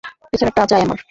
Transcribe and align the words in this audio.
পেছনেরটা 0.31 0.63
চাই 0.71 0.81
আমার। 0.81 0.99